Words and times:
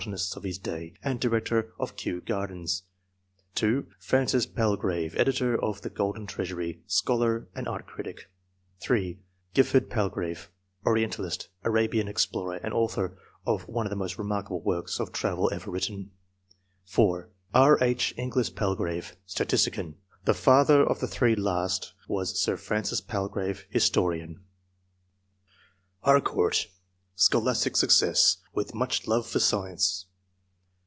nists 0.07 0.35
of 0.35 0.41
his 0.41 0.57
day, 0.57 0.95
and 1.03 1.19
director 1.19 1.75
of 1.77 1.95
Kew 1.95 2.21
Gardens; 2.21 2.81
(2) 3.53 3.85
Francis 3.99 4.47
Pal 4.47 4.75
grave, 4.75 5.15
editor 5.15 5.55
of 5.63 5.81
the" 5.81 5.89
Golden 5.91 6.25
Treasury," 6.25 6.81
scholar 6.87 7.47
and 7.53 7.67
art 7.67 7.85
critic; 7.85 8.25
(3) 8.79 9.19
Gijffbrd 9.53 9.91
Palgrave, 9.91 10.49
orientalist, 10.87 11.49
Arabian 11.63 12.07
explorer, 12.07 12.55
and 12.63 12.73
author 12.73 13.15
of 13.45 13.67
one 13.67 13.85
of 13.85 13.91
the 13.91 13.95
most 13.95 14.17
remarkable 14.17 14.63
works 14.63 14.99
of 14.99 15.11
travel 15.11 15.51
ever 15.53 15.69
written; 15.69 16.09
(4) 16.85 17.29
E. 17.53 17.59
H, 17.59 17.73
E 17.73 17.75
50 17.75 17.79
ENGLISH 17.79 17.79
MEN 17.79 17.93
OF 17.93 17.93
SCIENCE. 17.93 18.09
[cuaf. 18.17 18.23
Inglis 18.23 18.49
Palgrave, 18.49 19.15
statistician. 19.27 19.95
(The 20.25 20.33
father 20.33 20.83
of 20.83 20.99
the 20.99 21.07
three 21.07 21.35
last 21.35 21.93
was 22.07 22.41
Sir 22.41 22.57
Francis 22.57 23.01
Palgrave, 23.01 23.67
historian.) 23.69 24.39
Harcourt.— 25.99 26.69
Scholastic 27.21 27.75
success, 27.75 28.37
with 28.51 28.73
much 28.73 29.05
love 29.05 29.27
for 29.27 29.37
science. 29.37 30.07